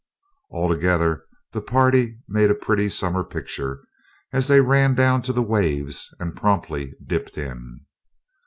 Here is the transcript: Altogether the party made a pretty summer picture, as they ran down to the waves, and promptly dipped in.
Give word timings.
Altogether 0.49 1.25
the 1.51 1.61
party 1.61 2.17
made 2.27 2.49
a 2.49 2.55
pretty 2.55 2.89
summer 2.89 3.23
picture, 3.23 3.81
as 4.33 4.47
they 4.47 4.59
ran 4.59 4.95
down 4.95 5.21
to 5.21 5.31
the 5.31 5.43
waves, 5.43 6.11
and 6.19 6.35
promptly 6.35 6.95
dipped 7.05 7.37
in. 7.37 7.81